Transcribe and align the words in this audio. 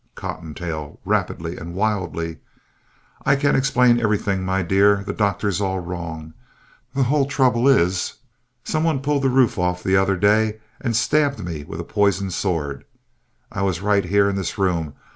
COTTONTAIL 0.15 0.99
(rapidly 1.05 1.57
and 1.57 1.75
wildly) 1.75 2.39
I 3.23 3.35
can 3.35 3.55
explain 3.55 3.99
everything, 4.01 4.43
my 4.43 4.63
dear. 4.63 5.03
The 5.03 5.13
doctor's 5.13 5.61
all 5.61 5.79
wrong. 5.79 6.33
The 6.95 7.03
whole 7.03 7.27
trouble 7.27 7.67
is 7.67 8.15
somebody 8.63 8.97
pulled 8.97 9.21
the 9.21 9.29
roof 9.29 9.59
off 9.59 9.83
the 9.83 9.97
other 9.97 10.17
day 10.17 10.59
and 10.79 10.95
stabbed 10.95 11.45
me 11.45 11.65
with 11.65 11.79
a 11.79 11.83
poisoned 11.83 12.33
sword. 12.33 12.83
I 13.51 13.61
was 13.61 13.81
right 13.83 14.05
here 14.05 14.27
in 14.27 14.35
this 14.37 14.57
room. 14.57 14.95